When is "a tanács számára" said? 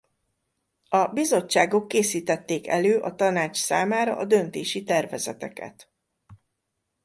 2.99-4.17